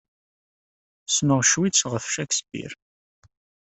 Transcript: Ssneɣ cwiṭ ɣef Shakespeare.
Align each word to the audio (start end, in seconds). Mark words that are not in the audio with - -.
Ssneɣ 1.07 1.39
cwiṭ 1.49 1.77
ɣef 1.91 2.05
Shakespeare. 2.15 2.75